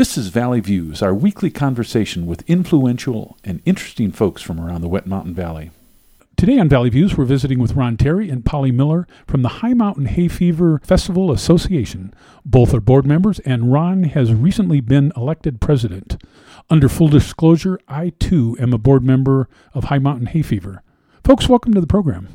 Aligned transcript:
This 0.00 0.16
is 0.16 0.28
Valley 0.28 0.60
Views, 0.60 1.02
our 1.02 1.12
weekly 1.12 1.50
conversation 1.50 2.24
with 2.24 2.48
influential 2.48 3.36
and 3.44 3.60
interesting 3.66 4.10
folks 4.10 4.40
from 4.40 4.58
around 4.58 4.80
the 4.80 4.88
Wet 4.88 5.06
Mountain 5.06 5.34
Valley. 5.34 5.72
Today 6.38 6.58
on 6.58 6.70
Valley 6.70 6.88
Views, 6.88 7.18
we're 7.18 7.26
visiting 7.26 7.58
with 7.58 7.74
Ron 7.74 7.98
Terry 7.98 8.30
and 8.30 8.42
Polly 8.42 8.70
Miller 8.70 9.06
from 9.26 9.42
the 9.42 9.60
High 9.60 9.74
Mountain 9.74 10.06
Hay 10.06 10.26
Fever 10.26 10.80
Festival 10.82 11.30
Association. 11.30 12.14
Both 12.46 12.72
are 12.72 12.80
board 12.80 13.04
members, 13.04 13.40
and 13.40 13.74
Ron 13.74 14.04
has 14.04 14.32
recently 14.32 14.80
been 14.80 15.12
elected 15.18 15.60
president. 15.60 16.16
Under 16.70 16.88
full 16.88 17.08
disclosure, 17.08 17.78
I 17.86 18.14
too 18.18 18.56
am 18.58 18.72
a 18.72 18.78
board 18.78 19.04
member 19.04 19.50
of 19.74 19.84
High 19.84 19.98
Mountain 19.98 20.28
Hay 20.28 20.40
Fever. 20.40 20.82
Folks, 21.22 21.46
welcome 21.46 21.74
to 21.74 21.80
the 21.82 21.86
program. 21.86 22.28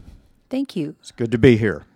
Thank 0.52 0.76
you. 0.76 0.98
It's 1.00 1.10
good 1.10 1.32
to 1.32 1.40
be 1.40 1.58
here. 1.58 1.88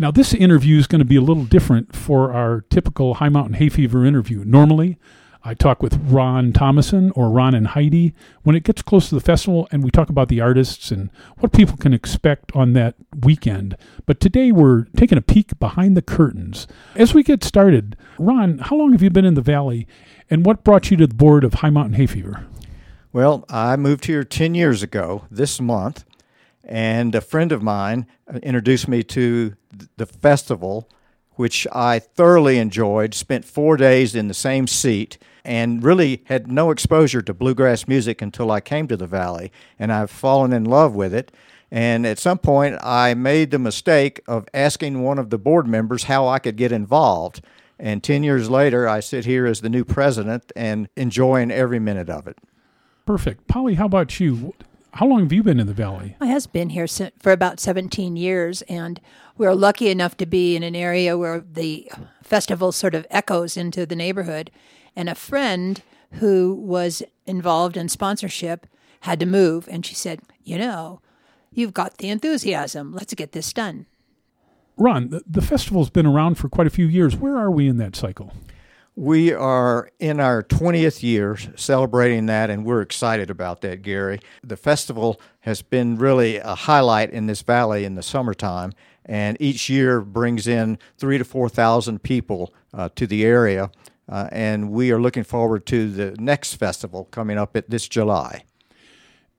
Now, 0.00 0.10
this 0.10 0.32
interview 0.32 0.78
is 0.78 0.86
going 0.86 1.00
to 1.00 1.04
be 1.04 1.16
a 1.16 1.20
little 1.20 1.44
different 1.44 1.94
for 1.94 2.32
our 2.32 2.62
typical 2.70 3.12
High 3.12 3.28
Mountain 3.28 3.56
Hay 3.56 3.68
Fever 3.68 4.06
interview. 4.06 4.42
Normally, 4.46 4.96
I 5.44 5.52
talk 5.52 5.82
with 5.82 6.00
Ron 6.04 6.54
Thomason 6.54 7.10
or 7.10 7.28
Ron 7.28 7.54
and 7.54 7.66
Heidi 7.66 8.14
when 8.42 8.56
it 8.56 8.64
gets 8.64 8.80
close 8.80 9.10
to 9.10 9.14
the 9.14 9.20
festival, 9.20 9.68
and 9.70 9.84
we 9.84 9.90
talk 9.90 10.08
about 10.08 10.28
the 10.28 10.40
artists 10.40 10.90
and 10.90 11.10
what 11.40 11.52
people 11.52 11.76
can 11.76 11.92
expect 11.92 12.50
on 12.56 12.72
that 12.72 12.94
weekend. 13.22 13.76
But 14.06 14.20
today 14.20 14.52
we're 14.52 14.84
taking 14.96 15.18
a 15.18 15.22
peek 15.22 15.58
behind 15.58 15.98
the 15.98 16.02
curtains. 16.02 16.66
As 16.94 17.12
we 17.12 17.22
get 17.22 17.44
started, 17.44 17.94
Ron, 18.18 18.56
how 18.56 18.76
long 18.76 18.92
have 18.92 19.02
you 19.02 19.10
been 19.10 19.26
in 19.26 19.34
the 19.34 19.42
Valley, 19.42 19.86
and 20.30 20.46
what 20.46 20.64
brought 20.64 20.90
you 20.90 20.96
to 20.96 21.08
the 21.08 21.14
board 21.14 21.44
of 21.44 21.52
High 21.52 21.68
Mountain 21.68 21.96
Hay 21.96 22.06
Fever? 22.06 22.46
Well, 23.12 23.44
I 23.50 23.76
moved 23.76 24.06
here 24.06 24.24
10 24.24 24.54
years 24.54 24.82
ago 24.82 25.26
this 25.30 25.60
month, 25.60 26.06
and 26.70 27.16
a 27.16 27.20
friend 27.20 27.50
of 27.50 27.62
mine 27.62 28.06
uh, 28.32 28.38
introduced 28.38 28.86
me 28.86 29.02
to 29.02 29.56
the 29.96 30.06
festival, 30.06 30.88
which 31.32 31.66
I 31.72 31.98
thoroughly 31.98 32.58
enjoyed. 32.58 33.12
Spent 33.12 33.44
four 33.44 33.76
days 33.76 34.14
in 34.14 34.28
the 34.28 34.34
same 34.34 34.68
seat 34.68 35.18
and 35.44 35.82
really 35.82 36.22
had 36.26 36.50
no 36.50 36.70
exposure 36.70 37.22
to 37.22 37.34
bluegrass 37.34 37.88
music 37.88 38.22
until 38.22 38.52
I 38.52 38.60
came 38.60 38.86
to 38.88 38.96
the 38.96 39.06
Valley, 39.06 39.50
and 39.78 39.92
I've 39.92 40.10
fallen 40.10 40.52
in 40.52 40.64
love 40.64 40.94
with 40.94 41.12
it. 41.12 41.32
And 41.72 42.06
at 42.06 42.18
some 42.18 42.38
point, 42.38 42.78
I 42.82 43.14
made 43.14 43.50
the 43.50 43.58
mistake 43.58 44.20
of 44.28 44.46
asking 44.54 45.02
one 45.02 45.18
of 45.18 45.30
the 45.30 45.38
board 45.38 45.66
members 45.66 46.04
how 46.04 46.28
I 46.28 46.38
could 46.38 46.56
get 46.56 46.72
involved. 46.72 47.42
And 47.78 48.02
10 48.02 48.22
years 48.22 48.50
later, 48.50 48.88
I 48.88 49.00
sit 49.00 49.24
here 49.24 49.46
as 49.46 49.60
the 49.60 49.68
new 49.68 49.84
president 49.84 50.52
and 50.54 50.88
enjoying 50.96 51.50
every 51.50 51.78
minute 51.78 52.10
of 52.10 52.26
it. 52.26 52.36
Perfect. 53.06 53.48
Polly, 53.48 53.74
how 53.74 53.86
about 53.86 54.20
you? 54.20 54.52
How 54.94 55.06
long 55.06 55.20
have 55.20 55.32
you 55.32 55.42
been 55.42 55.60
in 55.60 55.66
the 55.66 55.72
Valley? 55.72 56.16
I 56.20 56.26
has 56.26 56.46
been 56.46 56.70
here 56.70 56.86
for 57.20 57.32
about 57.32 57.60
17 57.60 58.16
years, 58.16 58.62
and 58.62 59.00
we're 59.38 59.54
lucky 59.54 59.88
enough 59.88 60.16
to 60.18 60.26
be 60.26 60.56
in 60.56 60.62
an 60.62 60.74
area 60.74 61.16
where 61.16 61.40
the 61.40 61.90
festival 62.22 62.72
sort 62.72 62.94
of 62.94 63.06
echoes 63.10 63.56
into 63.56 63.86
the 63.86 63.96
neighborhood. 63.96 64.50
And 64.96 65.08
a 65.08 65.14
friend 65.14 65.80
who 66.14 66.54
was 66.54 67.02
involved 67.26 67.76
in 67.76 67.88
sponsorship 67.88 68.66
had 69.02 69.20
to 69.20 69.26
move, 69.26 69.68
and 69.70 69.86
she 69.86 69.94
said, 69.94 70.20
You 70.42 70.58
know, 70.58 71.00
you've 71.52 71.74
got 71.74 71.98
the 71.98 72.08
enthusiasm. 72.08 72.92
Let's 72.92 73.14
get 73.14 73.32
this 73.32 73.52
done. 73.52 73.86
Ron, 74.76 75.10
the, 75.10 75.22
the 75.26 75.42
festival's 75.42 75.90
been 75.90 76.06
around 76.06 76.36
for 76.36 76.48
quite 76.48 76.66
a 76.66 76.70
few 76.70 76.86
years. 76.86 77.16
Where 77.16 77.36
are 77.36 77.50
we 77.50 77.68
in 77.68 77.76
that 77.76 77.94
cycle? 77.94 78.32
We 78.96 79.32
are 79.32 79.90
in 79.98 80.20
our 80.20 80.42
20th 80.42 81.02
year 81.02 81.38
celebrating 81.56 82.26
that, 82.26 82.50
and 82.50 82.64
we're 82.64 82.82
excited 82.82 83.30
about 83.30 83.60
that, 83.62 83.82
Gary. 83.82 84.20
The 84.42 84.56
festival 84.56 85.20
has 85.40 85.62
been 85.62 85.96
really 85.96 86.36
a 86.36 86.54
highlight 86.54 87.10
in 87.10 87.26
this 87.26 87.42
valley 87.42 87.84
in 87.84 87.94
the 87.94 88.02
summertime, 88.02 88.72
and 89.04 89.36
each 89.40 89.70
year 89.70 90.00
brings 90.00 90.46
in 90.46 90.78
three 90.98 91.18
to 91.18 91.24
4,000 91.24 92.02
people 92.02 92.52
uh, 92.74 92.88
to 92.96 93.06
the 93.06 93.24
area. 93.24 93.70
Uh, 94.08 94.28
and 94.32 94.70
we 94.70 94.90
are 94.90 95.00
looking 95.00 95.24
forward 95.24 95.64
to 95.66 95.88
the 95.88 96.16
next 96.18 96.54
festival 96.54 97.06
coming 97.12 97.38
up 97.38 97.56
at 97.56 97.70
this 97.70 97.88
July. 97.88 98.44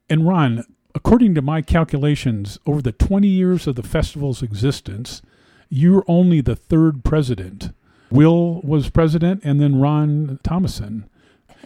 And 0.09 0.27
Ron, 0.27 0.63
according 0.95 1.35
to 1.35 1.41
my 1.41 1.61
calculations, 1.61 2.57
over 2.65 2.81
the 2.81 2.93
20 2.93 3.27
years 3.27 3.67
of 3.67 3.75
the 3.75 3.83
festival's 3.83 4.41
existence, 4.41 5.21
you're 5.69 6.05
only 6.07 6.41
the 6.41 6.55
third 6.55 7.03
president. 7.03 7.73
Will 8.11 8.61
was 8.61 8.89
president, 8.89 9.41
and 9.43 9.59
then 9.59 9.79
Ron 9.79 10.39
Thomason. 10.43 11.09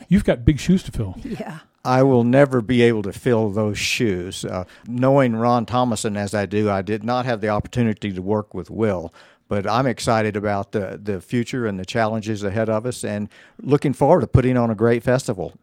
You've 0.08 0.24
got 0.24 0.46
big 0.46 0.60
shoes 0.60 0.84
to 0.84 0.92
fill. 0.92 1.18
Yeah. 1.24 1.60
I 1.84 2.02
will 2.02 2.24
never 2.24 2.62
be 2.62 2.82
able 2.82 3.04
to 3.04 3.14
fill 3.14 3.52
those 3.52 3.78
shoes. 3.78 4.44
Uh, 4.44 4.64
knowing 4.88 5.36
Ron 5.36 5.68
Thomason 5.68 6.18
as 6.18 6.34
I 6.34 6.48
do, 6.48 6.68
I 6.68 6.82
did 6.82 7.04
not 7.04 7.26
have 7.26 7.42
the 7.42 7.50
opportunity 7.50 8.12
to 8.12 8.22
work 8.24 8.56
with 8.56 8.72
Will 8.72 9.14
but 9.48 9.68
I'm 9.68 9.86
excited 9.86 10.36
about 10.36 10.72
the, 10.72 11.00
the 11.02 11.22
future 11.22 11.66
and 11.66 11.80
the 11.80 11.86
challenges 11.86 12.44
ahead 12.44 12.70
of 12.70 12.86
us 12.86 13.04
and 13.04 13.30
looking 13.62 13.94
forward 13.94 14.22
to 14.22 14.28
putting 14.28 14.58
on 14.58 14.72
a 14.72 14.76
great 14.76 15.04
festival. 15.04 15.54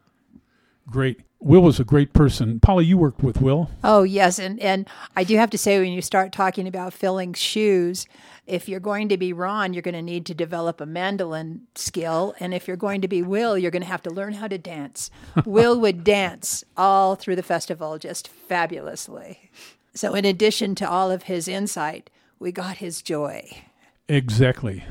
Great. 0.88 1.20
Will 1.40 1.62
was 1.62 1.80
a 1.80 1.84
great 1.84 2.12
person. 2.12 2.60
Polly, 2.60 2.84
you 2.84 2.96
worked 2.96 3.22
with 3.22 3.40
Will. 3.40 3.70
Oh, 3.82 4.04
yes. 4.04 4.38
And, 4.38 4.60
and 4.60 4.88
I 5.16 5.24
do 5.24 5.36
have 5.36 5.50
to 5.50 5.58
say, 5.58 5.78
when 5.78 5.92
you 5.92 6.00
start 6.00 6.32
talking 6.32 6.68
about 6.68 6.92
filling 6.92 7.34
shoes, 7.34 8.06
if 8.46 8.68
you're 8.68 8.80
going 8.80 9.08
to 9.08 9.16
be 9.16 9.32
Ron, 9.32 9.72
you're 9.72 9.82
going 9.82 9.94
to 9.94 10.02
need 10.02 10.24
to 10.26 10.34
develop 10.34 10.80
a 10.80 10.86
mandolin 10.86 11.62
skill. 11.74 12.34
And 12.38 12.54
if 12.54 12.68
you're 12.68 12.76
going 12.76 13.00
to 13.00 13.08
be 13.08 13.22
Will, 13.22 13.58
you're 13.58 13.70
going 13.72 13.82
to 13.82 13.88
have 13.88 14.02
to 14.02 14.10
learn 14.10 14.34
how 14.34 14.46
to 14.48 14.58
dance. 14.58 15.10
Will 15.44 15.80
would 15.80 16.04
dance 16.04 16.64
all 16.76 17.16
through 17.16 17.36
the 17.36 17.42
festival 17.42 17.98
just 17.98 18.28
fabulously. 18.28 19.50
So, 19.94 20.14
in 20.14 20.24
addition 20.24 20.74
to 20.76 20.88
all 20.88 21.10
of 21.10 21.24
his 21.24 21.48
insight, 21.48 22.08
we 22.38 22.50
got 22.50 22.78
his 22.78 23.02
joy. 23.02 23.62
Exactly. 24.08 24.84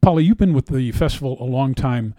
Polly, 0.00 0.24
you've 0.24 0.38
been 0.38 0.54
with 0.54 0.66
the 0.66 0.90
festival 0.92 1.36
a 1.40 1.44
long 1.44 1.74
time. 1.74 2.14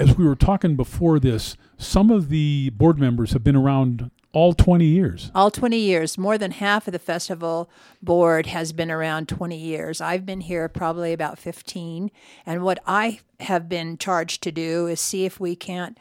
As 0.00 0.16
we 0.16 0.24
were 0.24 0.36
talking 0.36 0.76
before 0.76 1.18
this, 1.18 1.56
some 1.76 2.10
of 2.10 2.28
the 2.28 2.70
board 2.70 3.00
members 3.00 3.32
have 3.32 3.42
been 3.42 3.56
around 3.56 4.12
all 4.32 4.52
20 4.52 4.84
years. 4.84 5.32
All 5.34 5.50
20 5.50 5.76
years. 5.76 6.16
More 6.16 6.38
than 6.38 6.52
half 6.52 6.86
of 6.86 6.92
the 6.92 7.00
festival 7.00 7.68
board 8.00 8.46
has 8.46 8.72
been 8.72 8.92
around 8.92 9.28
20 9.28 9.58
years. 9.58 10.00
I've 10.00 10.24
been 10.24 10.42
here 10.42 10.68
probably 10.68 11.12
about 11.12 11.36
15. 11.36 12.12
And 12.46 12.62
what 12.62 12.78
I 12.86 13.18
have 13.40 13.68
been 13.68 13.98
charged 13.98 14.40
to 14.44 14.52
do 14.52 14.86
is 14.86 15.00
see 15.00 15.24
if 15.24 15.40
we 15.40 15.56
can't 15.56 15.98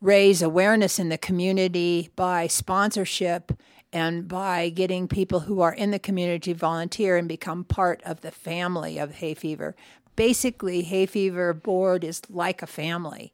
raise 0.00 0.42
awareness 0.42 0.98
in 0.98 1.08
the 1.08 1.18
community 1.18 2.10
by 2.16 2.48
sponsorship 2.48 3.52
and 3.92 4.28
by 4.28 4.68
getting 4.68 5.08
people 5.08 5.40
who 5.40 5.60
are 5.60 5.72
in 5.72 5.90
the 5.90 5.98
community 5.98 6.52
volunteer 6.52 7.16
and 7.16 7.28
become 7.28 7.64
part 7.64 8.02
of 8.04 8.20
the 8.20 8.30
family 8.30 8.98
of 8.98 9.16
hay 9.16 9.34
fever. 9.34 9.74
Basically, 10.18 10.82
hay 10.82 11.06
fever 11.06 11.54
board 11.54 12.02
is 12.02 12.22
like 12.28 12.60
a 12.60 12.66
family. 12.66 13.32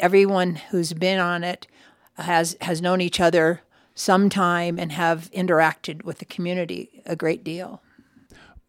Everyone 0.00 0.56
who's 0.56 0.92
been 0.92 1.20
on 1.20 1.44
it 1.44 1.68
has 2.16 2.56
has 2.62 2.82
known 2.82 3.00
each 3.00 3.20
other 3.20 3.60
some 3.94 4.28
time 4.28 4.76
and 4.76 4.90
have 4.90 5.30
interacted 5.30 6.02
with 6.02 6.18
the 6.18 6.24
community 6.24 7.00
a 7.06 7.14
great 7.14 7.44
deal. 7.44 7.80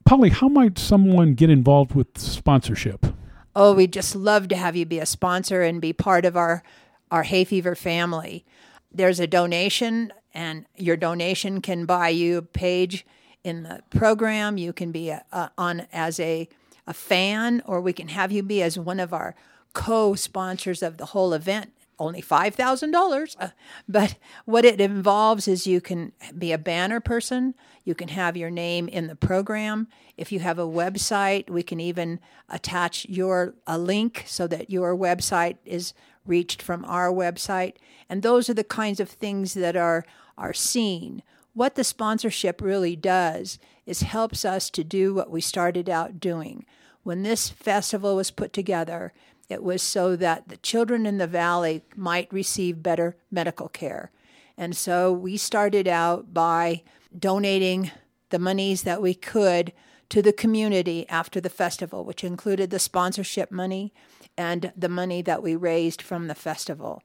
Polly, 0.06 0.29
how 0.29 0.47
might 0.47 0.78
someone 0.78 1.34
get 1.34 1.50
involved 1.50 1.96
with 1.96 2.19
sponsorship? 2.19 3.07
Oh, 3.56 3.73
we'd 3.73 3.91
just 3.91 4.16
love 4.16 4.47
to 4.50 4.56
have 4.56 4.75
you 4.75 4.85
be 4.85 5.00
a 5.00 5.07
sponsor 5.07 5.63
and 5.63 5.81
be 5.81 5.94
part 5.94 6.25
of 6.25 6.38
our 6.38 6.62
our 7.09 7.23
hay 7.23 7.44
fever 7.44 7.73
family. 7.73 8.46
There's 8.91 9.19
a 9.19 9.25
donation 9.25 10.13
and 10.31 10.67
your 10.75 10.96
donation 10.96 11.62
can 11.62 11.88
buy 11.88 12.09
you 12.09 12.38
a 12.38 12.44
page 12.44 13.03
in 13.44 13.63
the 13.63 13.81
program. 13.90 14.59
You 14.59 14.73
can 14.73 14.91
be 14.91 15.09
a, 15.09 15.25
a, 15.31 15.50
on 15.57 15.88
as 15.91 16.19
a, 16.19 16.47
a 16.87 16.93
fan, 16.93 17.61
or 17.65 17.81
we 17.81 17.93
can 17.93 18.07
have 18.07 18.31
you 18.31 18.41
be 18.41 18.63
as 18.63 18.79
one 18.79 18.99
of 18.99 19.13
our 19.13 19.35
co-sponsors 19.73 20.81
of 20.81 20.97
the 20.97 21.07
whole 21.07 21.33
event. 21.33 21.73
Only 21.99 22.21
five 22.21 22.53
thousand 22.53 22.93
uh, 22.93 22.99
dollars, 22.99 23.35
but 23.89 24.17
what 24.45 24.65
it 24.65 24.79
involves 24.79 25.47
is 25.47 25.65
you 25.65 25.81
can 25.81 26.11
be 26.37 26.51
a 26.51 26.57
banner 26.59 26.99
person. 26.99 27.55
You 27.83 27.95
can 27.95 28.09
have 28.09 28.37
your 28.37 28.51
name 28.51 28.87
in 28.87 29.07
the 29.07 29.15
program. 29.15 29.87
If 30.15 30.31
you 30.31 30.39
have 30.39 30.59
a 30.59 30.67
website, 30.67 31.49
we 31.49 31.63
can 31.63 31.79
even 31.79 32.19
attach 32.49 33.07
your 33.09 33.55
a 33.65 33.79
link 33.79 34.25
so 34.27 34.45
that 34.45 34.69
your 34.69 34.95
website 34.95 35.57
is 35.65 35.95
reached 36.23 36.61
from 36.61 36.85
our 36.85 37.11
website. 37.11 37.78
And 38.07 38.22
those 38.22 38.47
are 38.47 38.53
the 38.53 38.63
kinds 38.63 38.99
of 38.99 39.09
things 39.09 39.55
that 39.55 39.75
are 39.75 40.05
are 40.37 40.53
seen. 40.53 41.23
What 41.53 41.73
the 41.73 41.83
sponsorship 41.83 42.61
really 42.61 42.95
does 42.95 43.57
is 43.87 44.01
helps 44.01 44.45
us 44.45 44.69
to 44.69 44.84
do 44.84 45.13
what 45.13 45.31
we 45.31 45.41
started 45.41 45.89
out 45.89 46.19
doing. 46.19 46.66
When 47.01 47.23
this 47.23 47.49
festival 47.49 48.16
was 48.16 48.29
put 48.29 48.53
together, 48.53 49.13
it 49.49 49.63
was 49.63 49.81
so 49.81 50.16
that 50.17 50.49
the 50.49 50.57
children 50.57 51.05
in 51.05 51.17
the 51.17 51.25
valley 51.25 51.84
might 51.95 52.31
receive 52.31 52.84
better 52.84 53.16
medical 53.31 53.69
care. 53.69 54.11
And 54.57 54.75
so 54.75 55.11
we 55.11 55.37
started 55.37 55.87
out 55.87 56.34
by 56.34 56.84
donating 57.17 57.91
the 58.29 58.39
monies 58.39 58.84
that 58.84 59.01
we 59.01 59.13
could 59.13 59.72
to 60.09 60.22
the 60.22 60.33
community 60.33 61.07
after 61.09 61.40
the 61.40 61.49
festival, 61.49 62.03
which 62.03 62.23
included 62.23 62.69
the 62.69 62.79
sponsorship 62.79 63.51
money 63.51 63.93
and 64.37 64.72
the 64.75 64.90
money 64.90 65.22
that 65.22 65.41
we 65.41 65.55
raised 65.55 66.01
from 66.01 66.28
the 66.28 66.35
festival. 66.35 67.01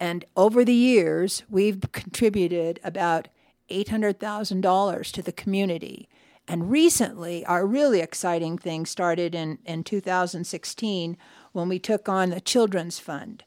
And 0.00 0.24
over 0.36 0.64
the 0.64 0.74
years, 0.74 1.42
we've 1.48 1.80
contributed 1.92 2.80
about 2.82 3.28
$800,000 3.70 5.12
to 5.12 5.22
the 5.22 5.32
community. 5.32 6.08
And 6.46 6.70
recently, 6.70 7.46
our 7.46 7.66
really 7.66 8.00
exciting 8.00 8.58
thing 8.58 8.84
started 8.84 9.34
in, 9.34 9.58
in 9.64 9.82
2016 9.82 11.16
when 11.52 11.68
we 11.68 11.78
took 11.78 12.06
on 12.08 12.28
the 12.30 12.40
Children's 12.40 12.98
Fund. 12.98 13.44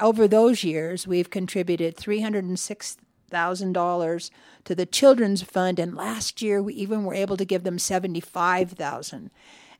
Over 0.00 0.26
those 0.28 0.64
years, 0.64 1.06
we've 1.06 1.30
contributed 1.30 1.96
$306,000 1.96 4.30
to 4.64 4.74
the 4.74 4.86
Children's 4.86 5.42
Fund, 5.42 5.78
and 5.78 5.94
last 5.96 6.42
year 6.42 6.62
we 6.62 6.74
even 6.74 7.04
were 7.04 7.14
able 7.14 7.36
to 7.36 7.44
give 7.44 7.62
them 7.64 7.78
75,000. 7.78 9.30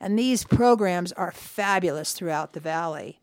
And 0.01 0.19
these 0.19 0.45
programs 0.45 1.13
are 1.13 1.33
fabulous 1.33 2.13
throughout 2.13 2.53
the 2.53 2.61
valley. 2.61 3.21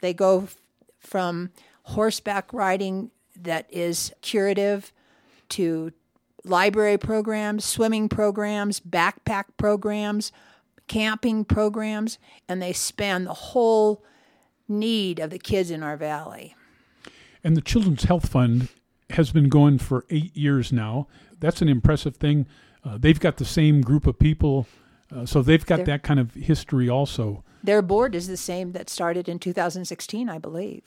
They 0.00 0.14
go 0.14 0.44
f- 0.44 0.56
from 0.98 1.50
horseback 1.82 2.52
riding 2.52 3.10
that 3.36 3.66
is 3.70 4.12
curative 4.22 4.92
to 5.50 5.92
library 6.44 6.98
programs, 6.98 7.64
swimming 7.64 8.08
programs, 8.08 8.80
backpack 8.80 9.44
programs, 9.56 10.32
camping 10.88 11.44
programs, 11.44 12.18
and 12.48 12.62
they 12.62 12.72
span 12.72 13.24
the 13.24 13.34
whole 13.34 14.04
need 14.68 15.18
of 15.18 15.30
the 15.30 15.38
kids 15.38 15.70
in 15.70 15.82
our 15.82 15.96
valley. 15.96 16.54
And 17.42 17.56
the 17.56 17.60
Children's 17.60 18.04
Health 18.04 18.28
Fund 18.28 18.68
has 19.10 19.30
been 19.30 19.48
going 19.48 19.78
for 19.78 20.04
eight 20.10 20.36
years 20.36 20.72
now. 20.72 21.06
That's 21.38 21.62
an 21.62 21.68
impressive 21.68 22.16
thing. 22.16 22.46
Uh, 22.84 22.98
they've 22.98 23.20
got 23.20 23.36
the 23.36 23.44
same 23.44 23.80
group 23.80 24.06
of 24.06 24.18
people, 24.18 24.66
uh, 25.14 25.26
so 25.26 25.42
they've 25.42 25.64
got 25.64 25.76
They're- 25.78 25.86
that 25.86 26.02
kind 26.02 26.18
of 26.20 26.34
history 26.34 26.88
also. 26.88 27.44
Their 27.62 27.82
board 27.82 28.14
is 28.14 28.28
the 28.28 28.36
same 28.36 28.72
that 28.72 28.88
started 28.88 29.28
in 29.28 29.40
2016, 29.40 30.28
I 30.28 30.38
believe. 30.38 30.82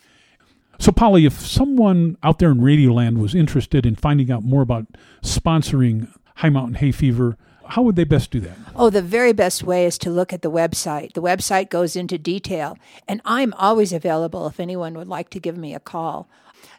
So, 0.80 0.94
Polly, 0.94 1.26
if 1.26 1.46
someone 1.46 2.18
out 2.24 2.40
there 2.40 2.52
in 2.52 2.60
Radioland 2.60 3.18
was 3.18 3.36
interested 3.36 3.86
in 3.86 3.96
finding 3.96 4.32
out 4.32 4.44
more 4.44 4.62
about 4.62 4.88
sponsoring 5.22 6.08
High 6.36 6.50
Mountain 6.50 6.76
Hay 6.76 6.94
Fever, 6.94 7.38
how 7.66 7.84
would 7.84 7.98
they 7.98 8.06
best 8.06 8.32
do 8.32 8.40
that? 8.40 8.58
Oh, 8.76 8.90
the 8.90 9.02
very 9.02 9.34
best 9.34 9.62
way 9.62 9.86
is 9.86 9.98
to 10.00 10.10
look 10.10 10.32
at 10.32 10.42
the 10.42 10.50
website. 10.50 11.14
The 11.14 11.22
website 11.22 11.70
goes 11.70 11.98
into 11.98 12.18
detail, 12.18 12.78
and 13.08 13.22
I'm 13.26 13.54
always 13.56 13.92
available 13.92 14.48
if 14.48 14.60
anyone 14.60 14.96
would 14.96 15.10
like 15.10 15.30
to 15.32 15.40
give 15.40 15.58
me 15.58 15.76
a 15.76 15.80
call. 15.82 16.30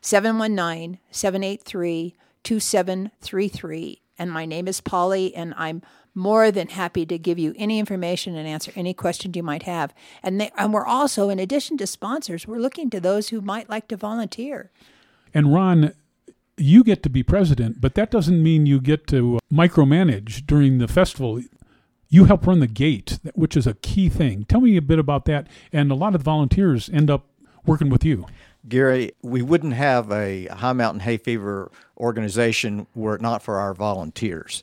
719 0.00 0.98
783 1.10 2.16
2733. 2.42 4.02
And 4.18 4.32
my 4.32 4.46
name 4.46 4.66
is 4.66 4.80
Polly, 4.80 5.34
and 5.34 5.54
I'm 5.56 5.82
more 6.14 6.50
than 6.50 6.68
happy 6.68 7.06
to 7.06 7.18
give 7.18 7.38
you 7.38 7.54
any 7.56 7.78
information 7.78 8.34
and 8.36 8.48
answer 8.48 8.72
any 8.74 8.94
questions 8.94 9.36
you 9.36 9.42
might 9.42 9.62
have. 9.64 9.94
And, 10.22 10.40
they, 10.40 10.50
and 10.56 10.72
we're 10.72 10.86
also, 10.86 11.28
in 11.28 11.38
addition 11.38 11.76
to 11.78 11.86
sponsors, 11.86 12.46
we're 12.46 12.58
looking 12.58 12.90
to 12.90 13.00
those 13.00 13.28
who 13.28 13.40
might 13.40 13.68
like 13.68 13.88
to 13.88 13.96
volunteer. 13.96 14.70
And 15.32 15.54
Ron, 15.54 15.94
you 16.56 16.84
get 16.84 17.02
to 17.04 17.08
be 17.08 17.22
president, 17.22 17.80
but 17.80 17.94
that 17.94 18.10
doesn't 18.10 18.42
mean 18.42 18.66
you 18.66 18.80
get 18.80 19.06
to 19.08 19.36
uh, 19.36 19.40
micromanage 19.52 20.46
during 20.46 20.78
the 20.78 20.88
festival. 20.88 21.40
You 22.08 22.24
help 22.24 22.46
run 22.46 22.60
the 22.60 22.66
gate, 22.66 23.18
which 23.34 23.56
is 23.56 23.66
a 23.66 23.74
key 23.74 24.08
thing. 24.08 24.44
Tell 24.44 24.60
me 24.60 24.76
a 24.76 24.82
bit 24.82 24.98
about 24.98 25.24
that. 25.26 25.46
And 25.72 25.90
a 25.90 25.94
lot 25.94 26.14
of 26.14 26.20
the 26.20 26.24
volunteers 26.24 26.90
end 26.90 27.08
up 27.10 27.26
working 27.64 27.88
with 27.88 28.04
you. 28.04 28.26
Gary, 28.68 29.12
we 29.22 29.40
wouldn't 29.40 29.72
have 29.74 30.10
a 30.12 30.46
High 30.46 30.74
Mountain 30.74 31.00
Hay 31.00 31.16
Fever 31.16 31.70
organization 31.96 32.86
were 32.94 33.14
it 33.14 33.22
not 33.22 33.42
for 33.42 33.58
our 33.58 33.72
volunteers. 33.72 34.62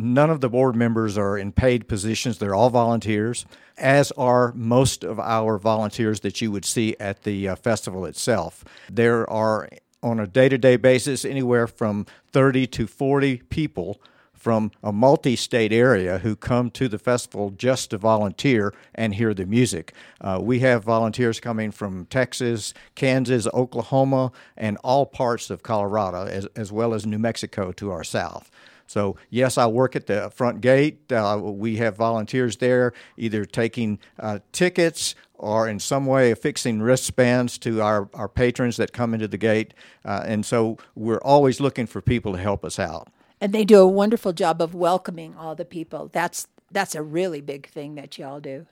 None 0.00 0.30
of 0.30 0.40
the 0.40 0.48
board 0.48 0.76
members 0.76 1.18
are 1.18 1.36
in 1.36 1.50
paid 1.50 1.88
positions, 1.88 2.38
they're 2.38 2.54
all 2.54 2.70
volunteers, 2.70 3.44
as 3.76 4.12
are 4.12 4.52
most 4.54 5.02
of 5.02 5.18
our 5.18 5.58
volunteers 5.58 6.20
that 6.20 6.40
you 6.40 6.52
would 6.52 6.64
see 6.64 6.94
at 7.00 7.24
the 7.24 7.48
uh, 7.48 7.56
festival 7.56 8.06
itself. 8.06 8.64
There 8.88 9.28
are, 9.28 9.68
on 10.00 10.20
a 10.20 10.26
day 10.28 10.48
to 10.48 10.56
day 10.56 10.76
basis, 10.76 11.24
anywhere 11.24 11.66
from 11.66 12.06
30 12.32 12.68
to 12.68 12.86
40 12.86 13.38
people 13.50 14.00
from 14.32 14.70
a 14.84 14.92
multi 14.92 15.34
state 15.34 15.72
area 15.72 16.18
who 16.18 16.36
come 16.36 16.70
to 16.70 16.86
the 16.86 17.00
festival 17.00 17.50
just 17.50 17.90
to 17.90 17.98
volunteer 17.98 18.72
and 18.94 19.16
hear 19.16 19.34
the 19.34 19.46
music. 19.46 19.92
Uh, 20.20 20.38
we 20.40 20.60
have 20.60 20.84
volunteers 20.84 21.40
coming 21.40 21.72
from 21.72 22.06
Texas, 22.06 22.72
Kansas, 22.94 23.48
Oklahoma, 23.52 24.30
and 24.56 24.78
all 24.84 25.06
parts 25.06 25.50
of 25.50 25.64
Colorado, 25.64 26.26
as, 26.26 26.46
as 26.54 26.70
well 26.70 26.94
as 26.94 27.04
New 27.04 27.18
Mexico 27.18 27.72
to 27.72 27.90
our 27.90 28.04
south. 28.04 28.48
So, 28.88 29.16
yes, 29.30 29.58
I 29.58 29.66
work 29.66 29.94
at 29.94 30.06
the 30.06 30.30
front 30.34 30.60
gate. 30.60 31.12
Uh, 31.12 31.38
we 31.40 31.76
have 31.76 31.96
volunteers 31.96 32.56
there 32.56 32.94
either 33.16 33.44
taking 33.44 34.00
uh, 34.18 34.40
tickets 34.50 35.14
or 35.34 35.68
in 35.68 35.78
some 35.78 36.06
way 36.06 36.30
affixing 36.32 36.80
wristbands 36.82 37.58
to 37.58 37.80
our, 37.80 38.08
our 38.14 38.28
patrons 38.28 38.76
that 38.78 38.92
come 38.92 39.14
into 39.14 39.28
the 39.28 39.36
gate. 39.38 39.74
Uh, 40.04 40.24
and 40.26 40.44
so 40.44 40.78
we're 40.96 41.20
always 41.20 41.60
looking 41.60 41.86
for 41.86 42.00
people 42.00 42.32
to 42.32 42.38
help 42.38 42.64
us 42.64 42.78
out. 42.78 43.08
And 43.40 43.52
they 43.52 43.64
do 43.64 43.78
a 43.78 43.86
wonderful 43.86 44.32
job 44.32 44.60
of 44.60 44.74
welcoming 44.74 45.36
all 45.36 45.54
the 45.54 45.64
people. 45.64 46.08
That's, 46.12 46.48
that's 46.72 46.94
a 46.94 47.02
really 47.02 47.40
big 47.40 47.68
thing 47.68 47.94
that 47.94 48.18
y'all 48.18 48.40
do. 48.40 48.66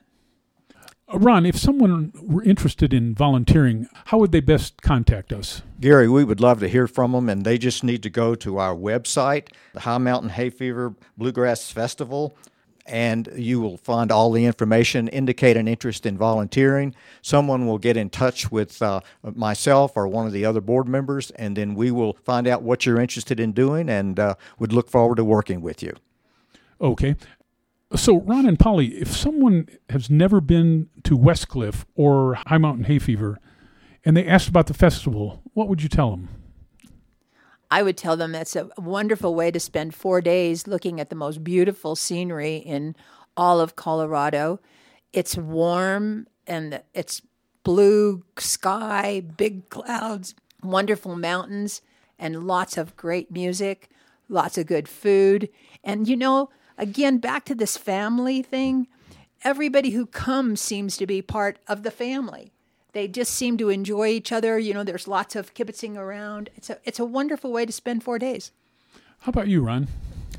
Uh, 1.13 1.19
Ron, 1.19 1.47
if 1.47 1.57
someone 1.57 2.13
were 2.21 2.43
interested 2.43 2.93
in 2.93 3.15
volunteering, 3.15 3.89
how 4.07 4.19
would 4.19 4.33
they 4.33 4.41
best 4.41 4.83
contact 4.83 5.33
us? 5.33 5.63
Gary, 5.81 6.09
we 6.09 6.25
would 6.25 6.41
love 6.41 6.61
to 6.61 6.69
hear 6.69 6.87
from 6.87 7.13
them, 7.13 7.29
and 7.29 7.45
they 7.45 7.59
just 7.59 7.85
need 7.85 8.03
to 8.03 8.11
go 8.11 8.35
to 8.35 8.59
our 8.59 8.75
website, 8.75 9.49
the 9.73 9.81
High 9.81 9.99
Mountain 9.99 10.31
Hay 10.31 10.51
Fever 10.51 10.95
Bluegrass 11.17 11.71
Festival, 11.71 12.37
and 12.87 13.29
you 13.37 13.61
will 13.61 13.77
find 13.77 14.11
all 14.11 14.33
the 14.33 14.45
information, 14.45 15.09
indicate 15.09 15.57
an 15.57 15.69
interest 15.69 16.07
in 16.07 16.17
volunteering. 16.17 16.95
Someone 17.23 17.67
will 17.67 17.79
get 17.79 17.97
in 17.97 18.11
touch 18.11 18.51
with 18.51 18.81
uh, 18.81 19.01
myself 19.23 19.93
or 19.97 20.09
one 20.09 20.27
of 20.27 20.33
the 20.33 20.45
other 20.45 20.61
board 20.61 20.89
members, 20.89 21.31
and 21.33 21.57
then 21.57 21.75
we 21.75 21.91
will 21.91 22.17
find 22.25 22.47
out 22.47 22.63
what 22.63 22.87
you're 22.87 23.01
interested 23.01 23.41
in 23.41 23.53
doing 23.53 23.89
and 23.89 24.19
uh, 24.19 24.35
would 24.59 24.73
look 24.73 24.89
forward 24.89 25.17
to 25.17 25.25
working 25.25 25.61
with 25.61 25.83
you. 25.83 25.95
Okay. 26.81 27.17
So, 27.95 28.21
Ron 28.21 28.47
and 28.47 28.59
Polly, 28.59 28.89
if 28.99 29.17
someone 29.17 29.69
has 29.91 30.11
never 30.11 30.41
been 30.41 30.89
to 31.05 31.17
Westcliffe 31.17 31.87
or 31.95 32.35
High 32.47 32.59
Mountain 32.59 32.85
Hay 32.85 32.99
Fever 32.99 33.39
and 34.05 34.17
they 34.17 34.27
asked 34.27 34.49
about 34.49 34.67
the 34.67 34.75
festival, 34.75 35.41
what 35.55 35.69
would 35.69 35.83
you 35.83 35.89
tell 35.89 36.11
them? 36.11 36.29
I 37.71 37.83
would 37.83 37.97
tell 37.97 38.17
them 38.17 38.33
that's 38.33 38.57
a 38.57 38.69
wonderful 38.77 39.35
way 39.35 39.51
to 39.51 39.61
spend 39.61 39.95
four 39.95 40.21
days 40.21 40.67
looking 40.67 41.01
at 41.01 41.11
the 41.11 41.17
most 41.17 41.45
beautiful 41.45 41.95
scenery 41.95 42.57
in 42.57 42.97
all 43.37 43.61
of 43.61 43.77
Colorado. 43.77 44.61
It's 45.13 45.37
warm 45.37 46.27
and 46.47 46.83
it's 46.93 47.23
blue 47.63 48.25
sky, 48.39 49.21
big 49.21 49.69
clouds, 49.69 50.35
wonderful 50.63 51.17
mountains, 51.17 51.83
and 52.19 52.47
lots 52.47 52.77
of 52.77 52.97
great 52.97 53.31
music, 53.31 53.91
lots 54.29 54.59
of 54.59 54.67
good 54.67 54.89
food. 54.89 55.49
And 55.83 56.09
you 56.09 56.17
know, 56.17 56.51
again, 56.79 57.19
back 57.19 57.45
to 57.47 57.55
this 57.55 57.77
family 57.77 58.43
thing, 58.43 58.89
everybody 59.45 59.91
who 59.91 60.07
comes 60.07 60.61
seems 60.61 60.97
to 60.97 61.07
be 61.07 61.23
part 61.23 61.59
of 61.69 61.83
the 61.83 61.91
family 61.91 62.53
they 62.97 63.07
just 63.07 63.35
seem 63.35 63.59
to 63.59 63.69
enjoy 63.69 64.09
each 64.09 64.33
other. 64.33 64.59
You 64.59 64.73
know, 64.73 64.83
there's 64.83 65.07
lots 65.07 65.37
of 65.37 65.53
kibitzing 65.53 65.99
around. 65.99 66.49
It's 66.57 66.71
a 66.71 66.79
it's 66.87 66.99
a 66.99 67.05
wonderful 67.05 67.53
way 67.53 67.67
to 67.67 67.73
spend 67.73 68.03
four 68.03 68.19
days. 68.19 68.53
How 69.19 69.31
about 69.31 69.49
you, 69.49 69.61
Ron? 69.61 69.89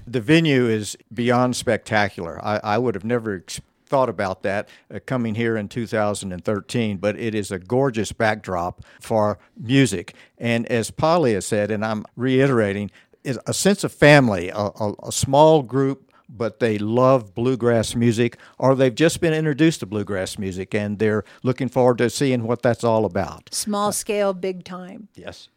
The 0.08 0.22
venue 0.22 0.66
is 0.68 0.98
beyond 1.14 1.56
spectacular. 1.56 2.44
I, 2.44 2.60
I 2.64 2.78
would 2.80 2.96
have 2.96 3.04
never 3.04 3.36
ex- 3.36 3.62
thought 3.86 4.10
about 4.10 4.42
that 4.42 4.70
uh, 4.92 5.00
coming 5.06 5.36
here 5.36 5.56
in 5.56 5.68
2013, 5.68 6.98
but 6.98 7.16
it 7.20 7.36
is 7.36 7.52
a 7.52 7.60
gorgeous 7.60 8.12
backdrop 8.12 8.84
for 9.00 9.38
music. 9.56 10.16
And 10.40 10.66
as 10.66 10.90
Polly 10.90 11.34
has 11.34 11.46
said, 11.46 11.70
and 11.70 11.86
I'm 11.86 12.06
reiterating, 12.16 12.90
is 13.24 13.40
a 13.46 13.54
sense 13.54 13.84
of 13.84 13.92
family, 13.92 14.50
a, 14.50 14.58
a, 14.58 14.94
a 15.04 15.12
small 15.12 15.62
group 15.62 16.07
but 16.30 16.60
they 16.60 16.78
love 16.78 17.34
bluegrass 17.34 17.96
music 17.96 18.38
or 18.58 18.76
they've 18.76 18.96
just 18.96 19.22
been 19.22 19.34
introduced 19.34 19.80
to 19.80 19.86
bluegrass 19.86 20.38
music 20.38 20.76
and 20.76 21.00
they're 21.00 21.24
looking 21.44 21.70
forward 21.70 21.98
to 22.00 22.10
seeing 22.10 22.44
what 22.44 22.62
that's 22.62 22.84
all 22.84 23.06
about. 23.06 23.54
Small 23.54 23.92
scale, 23.92 24.34
big 24.34 24.64
time. 24.64 25.08
Yes. 25.16 25.50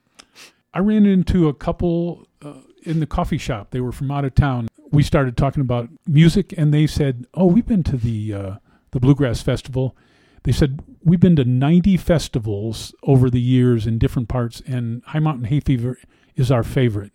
I 0.73 0.79
ran 0.79 1.07
into 1.07 1.49
a 1.49 1.55
couple 1.55 2.27
uh, 2.43 2.55
in 2.85 3.00
the 3.00 3.07
coffee 3.07 3.39
shop. 3.39 3.71
They 3.71 3.81
were 3.81 3.93
from 3.93 4.11
out 4.11 4.25
of 4.25 4.35
town. 4.35 4.69
We 4.91 5.03
started 5.03 5.37
talking 5.37 5.61
about 5.61 5.89
music, 6.07 6.55
and 6.57 6.73
they 6.73 6.87
said, 6.87 7.27
"Oh, 7.35 7.47
we've 7.47 7.67
been 7.67 7.83
to 7.85 7.97
the 7.97 8.35
uh, 8.35 8.55
the 8.93 9.00
bluegrass 9.00 9.43
festival." 9.43 9.97
They 10.45 10.53
said 10.53 10.81
we've 11.05 11.21
been 11.21 11.37
to 11.37 11.45
90 11.45 11.97
festivals 11.99 12.95
over 13.03 13.29
the 13.29 13.41
years 13.41 13.87
in 13.87 13.99
different 13.99 14.29
parts, 14.29 14.62
and 14.67 15.03
High 15.07 15.19
Mountain 15.19 15.45
Hay 15.45 15.61
Fever 15.61 15.99
is 16.35 16.50
our 16.50 16.62
favorite. 16.62 17.12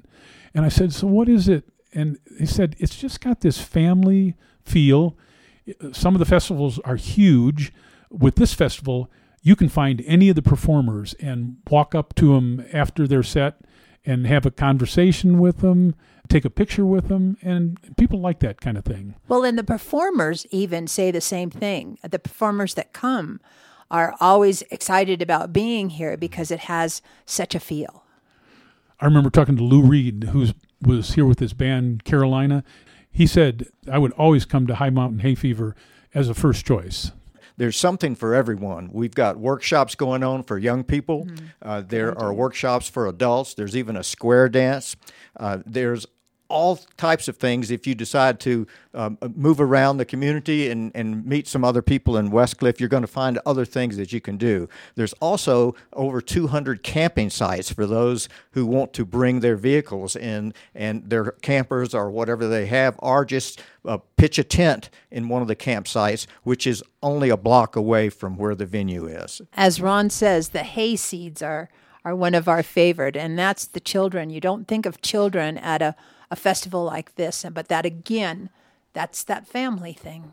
And 0.53 0.65
I 0.65 0.69
said, 0.69 0.93
"So 0.93 1.07
what 1.07 1.29
is 1.29 1.47
it?" 1.47 1.65
And 1.95 2.19
he 2.37 2.45
said 2.45 2.75
it's 2.77 2.95
just 2.95 3.21
got 3.21 3.41
this 3.41 3.59
family 3.59 4.35
feel. 4.63 5.17
Some 5.93 6.13
of 6.13 6.19
the 6.19 6.25
festivals 6.25 6.77
are 6.79 6.97
huge. 6.97 7.71
With 8.11 8.35
this 8.35 8.53
festival, 8.53 9.09
you 9.41 9.55
can 9.55 9.69
find 9.69 10.03
any 10.05 10.29
of 10.29 10.35
the 10.35 10.41
performers 10.41 11.15
and 11.15 11.57
walk 11.69 11.95
up 11.95 12.13
to 12.15 12.35
them 12.35 12.65
after 12.73 13.07
their 13.07 13.23
set 13.23 13.61
and 14.05 14.27
have 14.27 14.45
a 14.45 14.51
conversation 14.51 15.39
with 15.39 15.59
them, 15.59 15.95
take 16.27 16.45
a 16.45 16.49
picture 16.49 16.85
with 16.85 17.07
them, 17.07 17.37
and 17.41 17.79
people 17.97 18.19
like 18.19 18.39
that 18.39 18.61
kind 18.61 18.77
of 18.77 18.85
thing. 18.85 19.15
Well, 19.27 19.43
and 19.43 19.57
the 19.57 19.63
performers 19.63 20.45
even 20.51 20.87
say 20.87 21.09
the 21.11 21.21
same 21.21 21.49
thing. 21.49 21.97
The 22.07 22.19
performers 22.19 22.75
that 22.75 22.93
come 22.93 23.39
are 23.89 24.15
always 24.19 24.61
excited 24.63 25.21
about 25.21 25.53
being 25.53 25.89
here 25.89 26.17
because 26.17 26.51
it 26.51 26.61
has 26.61 27.01
such 27.25 27.55
a 27.55 27.59
feel. 27.59 28.03
I 28.99 29.05
remember 29.05 29.29
talking 29.29 29.57
to 29.57 29.63
Lou 29.63 29.81
Reid, 29.81 30.25
who 30.25 30.47
was 30.85 31.13
here 31.13 31.25
with 31.25 31.39
his 31.39 31.53
band 31.53 32.03
Carolina. 32.03 32.63
He 33.11 33.27
said 33.27 33.67
I 33.91 33.97
would 33.97 34.11
always 34.13 34.45
come 34.45 34.67
to 34.67 34.75
High 34.75 34.89
Mountain 34.89 35.19
Hay 35.19 35.35
Fever 35.35 35.75
as 36.13 36.29
a 36.29 36.33
first 36.33 36.65
choice. 36.65 37.11
there's 37.57 37.77
something 37.77 38.15
for 38.15 38.33
everyone. 38.33 38.89
We've 38.91 39.13
got 39.15 39.37
workshops 39.37 39.95
going 39.95 40.23
on 40.23 40.43
for 40.43 40.57
young 40.57 40.83
people. 40.83 41.27
Uh, 41.61 41.81
there 41.81 42.17
are 42.19 42.33
workshops 42.33 42.89
for 42.89 43.07
adults. 43.07 43.53
There's 43.53 43.75
even 43.77 43.95
a 43.95 44.03
square 44.03 44.49
dance. 44.49 44.95
Uh, 45.39 45.59
there's 45.65 46.05
all 46.47 46.77
types 46.97 47.27
of 47.27 47.37
things 47.37 47.71
if 47.71 47.87
you 47.87 47.95
decide 47.95 48.39
to 48.41 48.67
um, 48.93 49.17
move 49.35 49.59
around 49.59 49.97
the 49.97 50.05
community 50.05 50.69
and, 50.69 50.91
and 50.95 51.25
meet 51.25 51.47
some 51.47 51.63
other 51.63 51.81
people 51.81 52.17
in 52.17 52.31
Westcliffe. 52.31 52.79
You're 52.79 52.89
going 52.89 53.01
to 53.01 53.07
find 53.07 53.39
other 53.45 53.65
things 53.65 53.97
that 53.97 54.13
you 54.13 54.21
can 54.21 54.37
do. 54.37 54.69
There's 54.95 55.13
also 55.13 55.75
over 55.93 56.21
200 56.21 56.83
camping 56.83 57.29
sites 57.29 57.71
for 57.71 57.85
those 57.85 58.29
who 58.51 58.65
want 58.65 58.93
to 58.93 59.05
bring 59.05 59.39
their 59.39 59.55
vehicles 59.55 60.15
in 60.15 60.53
and 60.73 61.09
their 61.09 61.31
campers 61.41 61.93
or 61.93 62.09
whatever 62.09 62.47
they 62.47 62.67
have, 62.67 62.95
or 62.99 63.25
just 63.25 63.61
uh, 63.85 63.97
pitch 64.17 64.39
a 64.39 64.43
tent 64.43 64.89
in 65.11 65.29
one 65.29 65.41
of 65.41 65.47
the 65.47 65.55
campsites, 65.55 66.27
which 66.43 66.65
is 66.65 66.83
only 67.01 67.29
a 67.29 67.37
block 67.37 67.75
away 67.75 68.09
from 68.09 68.37
where 68.37 68.55
the 68.55 68.65
venue 68.65 69.05
is. 69.05 69.41
As 69.53 69.81
Ron 69.81 70.09
says, 70.09 70.49
the 70.49 70.63
hay 70.63 70.95
seeds 70.95 71.41
are 71.41 71.69
are 72.05 72.15
one 72.15 72.35
of 72.35 72.47
our 72.47 72.63
favorite, 72.63 73.17
and 73.17 73.37
that's 73.37 73.65
the 73.65 73.79
children. 73.81 74.29
You 74.29 74.39
don't 74.39 74.67
think 74.67 74.85
of 74.85 75.01
children 75.01 75.57
at 75.57 75.81
a 75.81 75.95
a 76.31 76.35
festival 76.35 76.83
like 76.85 77.15
this. 77.15 77.45
But 77.51 77.67
that 77.67 77.85
again, 77.85 78.49
that's 78.93 79.23
that 79.25 79.45
family 79.47 79.93
thing. 79.93 80.31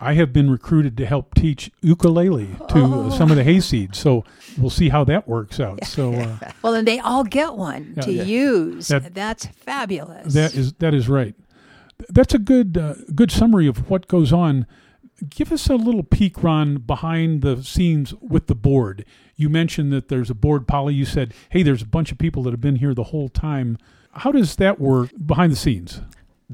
I 0.00 0.14
have 0.14 0.32
been 0.32 0.50
recruited 0.50 0.96
to 0.96 1.06
help 1.06 1.34
teach 1.34 1.70
ukulele 1.80 2.48
to 2.70 2.78
Oh. 2.78 3.10
some 3.10 3.30
of 3.30 3.36
the 3.36 3.44
hayseeds, 3.44 3.94
so 3.94 4.24
we'll 4.58 4.68
see 4.70 4.88
how 4.88 5.04
that 5.04 5.28
works 5.28 5.60
out. 5.60 5.84
So 5.84 6.12
uh, 6.14 6.38
Well, 6.62 6.74
and 6.74 6.86
they 6.88 6.98
all 6.98 7.22
get 7.22 7.54
one 7.54 7.94
to 8.02 8.10
yeah. 8.12 8.24
use. 8.24 8.88
That- 8.88 9.14
that's 9.14 9.46
fabulous. 9.46 10.34
that 10.34 10.54
is 10.54 10.72
that 10.74 10.92
is 10.94 11.08
right. 11.08 11.34
That's 12.08 12.34
a 12.34 12.38
good 12.38 12.76
uh, 12.76 12.94
good 13.14 13.30
summary 13.30 13.68
of 13.68 13.88
what 13.88 14.08
goes 14.08 14.32
on. 14.32 14.66
Give 15.30 15.52
us 15.52 15.68
a 15.70 15.76
little 15.76 16.02
peek, 16.02 16.42
Ron, 16.42 16.78
behind 16.78 17.42
the 17.42 17.62
scenes 17.62 18.12
with 18.20 18.48
the 18.48 18.56
board. 18.56 19.04
You 19.36 19.48
mentioned 19.48 19.92
that 19.92 20.08
there's 20.08 20.30
a 20.30 20.34
board, 20.34 20.66
Polly. 20.68 20.94
You 20.94 21.04
said, 21.04 21.32
"Hey, 21.50 21.62
there's 21.62 21.82
a 21.82 21.86
bunch 21.86 22.12
of 22.12 22.18
people 22.18 22.42
that 22.44 22.50
have 22.52 22.60
been 22.60 22.76
here 22.76 22.94
the 22.94 23.04
whole 23.04 23.28
time." 23.28 23.78
How 24.12 24.30
does 24.30 24.56
that 24.56 24.78
work 24.78 25.10
behind 25.26 25.52
the 25.52 25.56
scenes? 25.56 26.02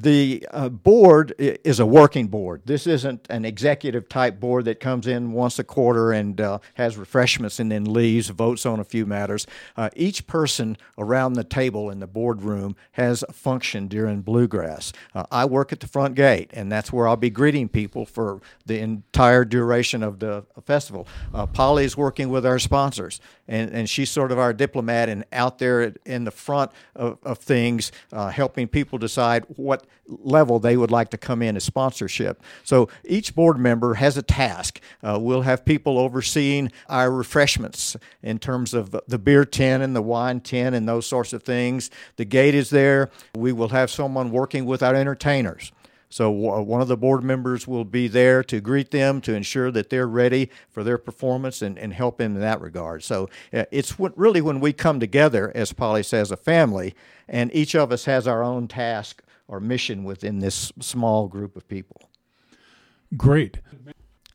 The 0.00 0.46
uh, 0.52 0.68
board 0.68 1.34
is 1.38 1.80
a 1.80 1.86
working 1.86 2.28
board. 2.28 2.62
This 2.64 2.86
isn't 2.86 3.26
an 3.30 3.44
executive 3.44 4.08
type 4.08 4.38
board 4.38 4.66
that 4.66 4.78
comes 4.78 5.08
in 5.08 5.32
once 5.32 5.58
a 5.58 5.64
quarter 5.64 6.12
and 6.12 6.40
uh, 6.40 6.60
has 6.74 6.96
refreshments 6.96 7.58
and 7.58 7.72
then 7.72 7.84
leaves, 7.92 8.28
votes 8.28 8.64
on 8.64 8.78
a 8.78 8.84
few 8.84 9.06
matters. 9.06 9.44
Uh, 9.76 9.90
each 9.96 10.28
person 10.28 10.76
around 10.98 11.32
the 11.32 11.42
table 11.42 11.90
in 11.90 11.98
the 11.98 12.06
boardroom 12.06 12.76
has 12.92 13.24
a 13.28 13.32
function 13.32 13.88
during 13.88 14.20
Bluegrass. 14.20 14.92
Uh, 15.16 15.24
I 15.32 15.46
work 15.46 15.72
at 15.72 15.80
the 15.80 15.88
front 15.88 16.14
gate, 16.14 16.52
and 16.52 16.70
that's 16.70 16.92
where 16.92 17.08
I'll 17.08 17.16
be 17.16 17.30
greeting 17.30 17.68
people 17.68 18.06
for 18.06 18.40
the 18.66 18.78
entire 18.78 19.44
duration 19.44 20.04
of 20.04 20.20
the 20.20 20.44
festival. 20.64 21.08
Uh, 21.34 21.46
Polly 21.46 21.84
is 21.84 21.96
working 21.96 22.28
with 22.28 22.46
our 22.46 22.60
sponsors, 22.60 23.20
and, 23.48 23.72
and 23.72 23.90
she's 23.90 24.10
sort 24.10 24.30
of 24.30 24.38
our 24.38 24.52
diplomat 24.52 25.08
and 25.08 25.24
out 25.32 25.58
there 25.58 25.92
in 26.06 26.22
the 26.22 26.30
front 26.30 26.70
of, 26.94 27.18
of 27.24 27.38
things, 27.38 27.90
uh, 28.12 28.28
helping 28.28 28.68
people 28.68 28.96
decide 28.96 29.44
what 29.56 29.86
level 30.06 30.58
they 30.58 30.76
would 30.76 30.90
like 30.90 31.10
to 31.10 31.18
come 31.18 31.42
in 31.42 31.56
as 31.56 31.64
sponsorship. 31.64 32.42
So 32.64 32.88
each 33.04 33.34
board 33.34 33.58
member 33.58 33.94
has 33.94 34.16
a 34.16 34.22
task. 34.22 34.80
Uh, 35.02 35.18
we'll 35.20 35.42
have 35.42 35.64
people 35.64 35.98
overseeing 35.98 36.72
our 36.88 37.10
refreshments 37.10 37.96
in 38.22 38.38
terms 38.38 38.74
of 38.74 38.96
the 39.06 39.18
beer 39.18 39.44
tin 39.44 39.82
and 39.82 39.94
the 39.94 40.02
wine 40.02 40.40
tin 40.40 40.74
and 40.74 40.88
those 40.88 41.06
sorts 41.06 41.32
of 41.32 41.42
things. 41.42 41.90
The 42.16 42.24
gate 42.24 42.54
is 42.54 42.70
there. 42.70 43.10
We 43.34 43.52
will 43.52 43.68
have 43.68 43.90
someone 43.90 44.30
working 44.30 44.64
with 44.64 44.82
our 44.82 44.94
entertainers. 44.94 45.72
So 46.10 46.30
one 46.30 46.80
of 46.80 46.88
the 46.88 46.96
board 46.96 47.22
members 47.22 47.68
will 47.68 47.84
be 47.84 48.08
there 48.08 48.42
to 48.44 48.62
greet 48.62 48.90
them 48.92 49.20
to 49.20 49.34
ensure 49.34 49.70
that 49.72 49.90
they're 49.90 50.08
ready 50.08 50.50
for 50.70 50.82
their 50.82 50.96
performance 50.96 51.60
and, 51.60 51.78
and 51.78 51.92
help 51.92 52.16
them 52.16 52.34
in 52.34 52.40
that 52.40 52.62
regard. 52.62 53.02
So 53.02 53.28
uh, 53.52 53.64
it's 53.70 54.00
really 54.00 54.40
when 54.40 54.58
we 54.58 54.72
come 54.72 55.00
together, 55.00 55.52
as 55.54 55.74
Polly 55.74 56.02
says, 56.02 56.30
a 56.30 56.36
family, 56.38 56.94
and 57.28 57.54
each 57.54 57.74
of 57.74 57.92
us 57.92 58.06
has 58.06 58.26
our 58.26 58.42
own 58.42 58.68
task 58.68 59.22
or 59.48 59.58
mission 59.58 60.04
within 60.04 60.38
this 60.38 60.72
small 60.78 61.26
group 61.26 61.56
of 61.56 61.66
people. 61.66 62.08
Great. 63.16 63.60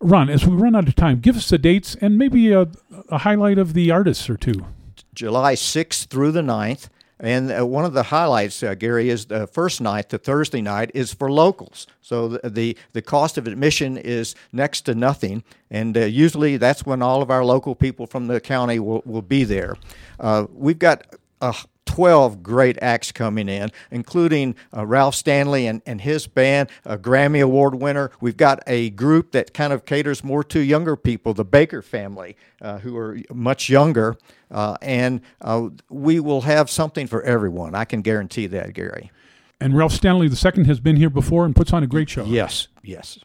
Ron, 0.01 0.29
as 0.29 0.46
we 0.46 0.55
run 0.55 0.75
out 0.75 0.88
of 0.88 0.96
time, 0.96 1.20
give 1.20 1.38
us 1.38 1.48
the 1.50 1.58
dates 1.58 1.96
and 1.96 2.17
maybe 2.17 2.51
a, 2.51 2.67
a 3.10 3.20
highlight 3.20 3.58
of 3.58 3.74
the 3.74 3.91
artists 3.91 4.29
or 4.29 4.36
two. 4.36 4.65
July 5.13 5.53
6th 5.53 6.08
through 6.08 6.32
the 6.32 6.41
9th. 6.41 6.89
And 7.20 7.51
uh, 7.51 7.65
one 7.65 7.86
of 7.86 7.93
the 7.93 8.03
highlights, 8.03 8.62
uh, 8.63 8.74
Gary, 8.74 9.10
is 9.10 9.27
the 9.27 9.48
first 9.48 9.79
night, 9.79 10.10
the 10.10 10.17
Thursday 10.17 10.62
night, 10.62 10.91
is 10.93 11.13
for 11.13 11.32
locals. 11.32 11.88
So 12.01 12.27
the 12.27 12.50
the, 12.50 12.77
the 12.91 13.01
cost 13.01 13.38
of 13.38 13.48
admission 13.48 13.96
is 13.96 14.36
next 14.51 14.82
to 14.82 14.96
nothing, 14.96 15.43
and 15.72 15.96
uh, 15.96 16.01
usually 16.01 16.58
that's 16.58 16.86
when 16.86 17.01
all 17.01 17.22
of 17.22 17.32
our 17.32 17.46
local 17.46 17.75
people 17.75 18.08
from 18.08 18.27
the 18.27 18.41
county 18.41 18.77
will, 18.79 19.03
will 19.05 19.22
be 19.22 19.46
there. 19.46 19.77
Uh, 20.20 20.48
we've 20.53 20.79
got 20.79 21.15
uh, 21.39 21.53
12 21.86 22.42
great 22.42 22.78
acts 22.82 23.12
coming 23.12 23.50
in, 23.50 23.72
including 23.92 24.56
uh, 24.75 24.86
Ralph 24.86 25.16
Stanley 25.16 25.68
and, 25.68 25.82
and 25.86 26.02
his 26.02 26.28
band, 26.28 26.70
a 26.86 26.98
Grammy 26.98 27.42
Award 27.44 27.75
winner. 27.75 28.12
We've 28.22 28.38
got 28.38 28.62
a 28.68 28.90
group 28.92 29.32
that 29.32 29.54
kind 29.54 29.74
of 29.74 29.86
caters 29.86 30.24
more 30.24 30.44
to 30.46 30.60
younger 30.60 30.96
people, 30.96 31.34
the 31.34 31.46
Baker 31.46 31.82
family, 31.82 32.36
uh, 32.62 32.80
who 32.80 32.98
are 32.98 33.20
much 33.34 33.70
younger. 33.70 34.16
Uh, 34.50 34.78
and 34.82 35.22
uh, 35.42 35.70
we 35.90 36.20
will 36.20 36.42
have 36.42 36.70
something 36.70 37.08
for 37.08 37.22
everyone. 37.24 37.75
I 37.75 37.86
can 37.86 38.02
guarantee 38.02 38.48
that, 38.48 38.74
Gary. 38.74 39.12
And 39.60 39.78
Ralph 39.78 39.94
Stanley 39.94 40.28
II 40.28 40.66
has 40.66 40.80
been 40.80 40.96
here 40.96 41.10
before 41.10 41.46
and 41.46 41.56
puts 41.56 41.74
on 41.74 41.84
a 41.84 41.88
great 41.88 42.10
show. 42.10 42.25
Yes, 42.25 42.68
yes. 42.84 43.20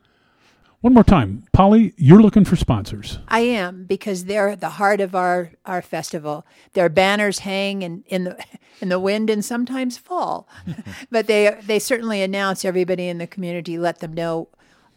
One 0.80 0.94
more 0.94 1.02
time, 1.02 1.42
Polly, 1.52 1.92
you're 1.96 2.22
looking 2.22 2.44
for 2.44 2.54
sponsors. 2.54 3.18
I 3.26 3.40
am 3.40 3.84
because 3.84 4.26
they're 4.26 4.50
at 4.50 4.60
the 4.60 4.68
heart 4.68 5.00
of 5.00 5.12
our, 5.12 5.50
our 5.66 5.82
festival. 5.82 6.46
Their 6.74 6.88
banners 6.88 7.40
hang 7.40 7.82
in, 7.82 8.04
in 8.06 8.24
the 8.24 8.44
in 8.80 8.88
the 8.88 9.00
wind 9.00 9.28
and 9.28 9.44
sometimes 9.44 9.98
fall, 9.98 10.48
but 11.10 11.26
they 11.26 11.58
they 11.64 11.80
certainly 11.80 12.22
announce 12.22 12.64
everybody 12.64 13.08
in 13.08 13.18
the 13.18 13.26
community, 13.26 13.76
let 13.76 13.98
them 13.98 14.12
know 14.12 14.50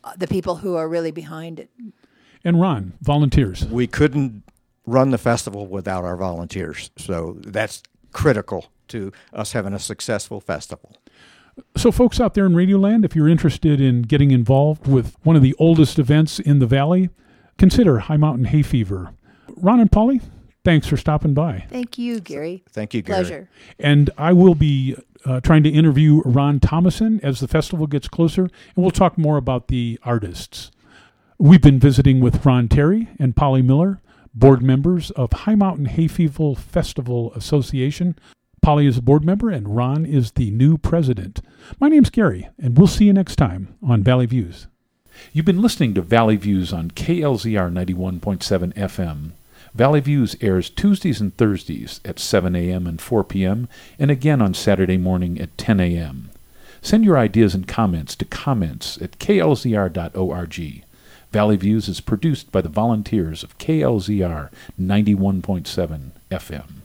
uh, 0.03 0.13
the 0.15 0.27
people 0.27 0.57
who 0.57 0.75
are 0.75 0.88
really 0.88 1.09
behind 1.09 1.59
it. 1.59 1.71
And 2.43 2.61
Ron, 2.61 2.93
volunteers. 3.01 3.65
We 3.65 3.88
couldn't 3.88 4.43
run 4.85 5.09
the 5.09 5.17
festival 5.17 5.65
without 5.65 6.03
our 6.03 6.15
volunteers, 6.15 6.91
so 6.95 7.38
that's 7.39 7.81
critical 8.11 8.67
to 8.89 9.11
us 9.33 9.53
having 9.53 9.73
a 9.73 9.79
successful 9.79 10.39
festival. 10.39 10.95
So, 11.75 11.91
folks 11.91 12.20
out 12.20 12.34
there 12.34 12.46
in 12.46 12.53
Radioland, 12.53 13.06
if 13.06 13.15
you're 13.15 13.30
interested 13.30 13.82
in 13.82 14.03
getting 14.03 14.32
involved 14.32 14.88
with 14.88 15.15
one 15.24 15.36
of 15.36 15.41
the 15.41 15.56
oldest 15.58 16.00
events 16.00 16.39
in 16.39 16.60
the 16.60 16.68
valley, 16.68 17.10
consider 17.58 18.00
High 18.00 18.18
Mountain 18.18 18.46
Hay 18.46 18.62
Fever. 18.62 19.13
Ron 19.58 19.80
and 19.80 19.91
Polly, 19.91 20.22
thanks 20.63 20.88
for 20.88 20.98
stopping 20.98 21.34
by. 21.34 21.65
Thank 21.70 21.98
you, 21.98 22.20
Gary. 22.20 22.63
Thank 22.72 22.94
you, 22.94 23.01
Gary. 23.01 23.20
Pleasure. 23.20 23.50
And 23.80 24.10
I 24.18 24.34
will 24.34 24.56
be 24.56 24.96
uh, 25.25 25.39
trying 25.41 25.63
to 25.63 25.70
interview 25.70 26.22
Ron 26.25 26.60
Thomason 26.60 27.20
as 27.22 27.39
the 27.39 27.48
festival 27.48 27.88
gets 27.88 28.08
closer, 28.08 28.44
and 28.44 28.51
we'll 28.75 28.91
talk 28.91 29.18
more 29.18 29.38
about 29.38 29.68
the 29.68 30.00
artists. 30.03 30.72
We've 31.38 31.62
been 31.62 31.80
visiting 31.80 32.20
with 32.20 32.46
Ron 32.46 32.68
Terry 32.68 33.10
and 33.18 33.36
Polly 33.36 33.62
Miller, 33.62 34.01
board 34.34 34.62
members 34.62 35.12
of 35.12 35.32
High 35.34 35.56
Mountain 35.56 35.86
Hay 35.86 36.08
Fever 36.08 36.56
Festival 36.56 37.34
Association. 37.34 38.18
Polly 38.62 38.86
is 38.86 39.00
a 39.00 39.01
board 39.01 39.25
member, 39.25 39.50
and 39.50 39.75
Ron 39.75 40.06
is 40.06 40.34
the 40.34 40.51
new 40.51 40.77
president. 40.77 41.41
My 41.80 41.89
name's 41.89 42.12
Gary, 42.12 42.48
and 42.60 42.77
we'll 42.77 42.86
see 42.86 43.06
you 43.06 43.13
next 43.13 43.38
time 43.38 43.75
on 43.82 44.03
Valley 44.03 44.27
Views. 44.27 44.68
You've 45.34 45.48
been 45.48 45.63
listening 45.63 45.96
to 45.96 46.01
Valley 46.03 46.36
Views 46.36 46.72
on 46.72 46.91
KLZR 46.91 47.74
91.7 47.74 48.74
FM. 48.75 49.32
Valley 49.74 50.00
Views 50.00 50.36
airs 50.41 50.70
Tuesdays 50.70 51.20
and 51.20 51.36
Thursdays 51.36 52.01
at 52.06 52.20
7 52.20 52.56
a.m. 52.56 52.86
and 52.86 53.01
4 53.01 53.24
p.m., 53.24 53.68
and 53.98 54.12
again 54.12 54.44
on 54.44 54.53
Saturday 54.53 54.98
morning 54.98 55.41
at 55.41 55.58
10 55.58 55.80
a.m. 55.80 56.30
Send 56.84 57.03
your 57.03 57.18
ideas 57.18 57.56
and 57.56 57.68
comments 57.68 58.15
to 58.15 58.25
comments 58.25 59.01
at 59.01 59.18
klzr.org. 59.18 60.84
Valley 61.32 61.56
Views 61.56 61.88
is 61.88 62.00
produced 62.00 62.51
by 62.51 62.62
the 62.62 62.70
volunteers 62.70 63.41
of 63.41 63.58
KLZR 63.58 64.51
91.7 64.80 66.12
FM. 66.30 66.80